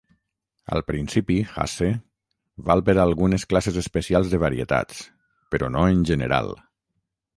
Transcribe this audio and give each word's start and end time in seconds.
El 0.75 0.83
principi 0.85 1.35
Hasse 1.65 1.89
val 2.69 2.83
per 2.87 2.95
a 3.01 3.05
algunes 3.09 3.45
classes 3.51 3.77
especials 3.85 4.33
de 4.33 4.41
varietats, 4.45 5.03
però 5.53 5.71
no 5.77 5.85
en 5.95 6.03
general. 6.13 6.51